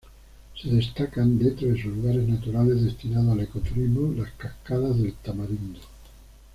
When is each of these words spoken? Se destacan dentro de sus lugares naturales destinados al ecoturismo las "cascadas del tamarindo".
Se 0.59 0.67
destacan 0.67 1.37
dentro 1.37 1.67
de 1.67 1.75
sus 1.79 1.95
lugares 1.95 2.27
naturales 2.27 2.83
destinados 2.83 3.29
al 3.33 3.41
ecoturismo 3.41 4.11
las 4.17 4.31
"cascadas 4.31 4.97
del 4.97 5.13
tamarindo". 5.13 5.79